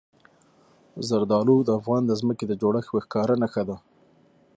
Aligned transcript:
زردالو 1.07 1.57
د 1.63 1.69
افغانستان 1.79 2.09
د 2.17 2.19
ځمکې 2.21 2.45
د 2.47 2.53
جوړښت 2.61 2.89
یوه 2.89 3.01
ښکاره 3.05 3.35
نښه 3.41 3.63
ده. 3.69 3.77